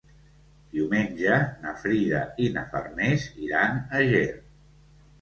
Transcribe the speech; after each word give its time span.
Diumenge 0.71 1.35
na 1.67 1.75
Frida 1.83 2.23
i 2.47 2.49
na 2.57 2.65
Farners 2.75 3.31
iran 3.49 3.81
a 3.97 4.07
Ger. 4.13 4.29